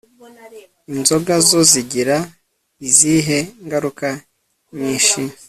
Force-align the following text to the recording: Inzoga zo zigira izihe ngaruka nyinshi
Inzoga 0.91 1.33
zo 1.47 1.59
zigira 1.71 2.17
izihe 2.87 3.37
ngaruka 3.65 4.07
nyinshi 4.77 5.19